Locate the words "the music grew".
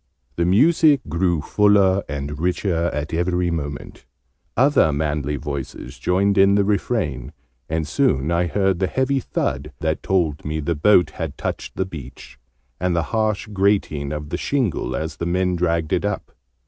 0.35-1.41